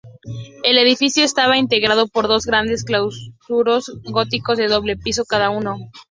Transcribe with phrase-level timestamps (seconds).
[0.63, 5.75] El edificio estaba integrado por dos grandes claustros góticos de doble piso cada uno.